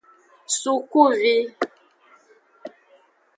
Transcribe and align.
Sukuvi. 0.59 1.35